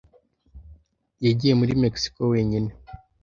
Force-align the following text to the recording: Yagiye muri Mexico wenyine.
Yagiye 1.25 1.53
muri 1.59 1.73
Mexico 1.83 2.21
wenyine. 2.31 2.71